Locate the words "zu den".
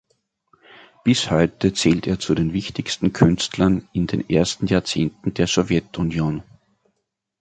2.17-2.53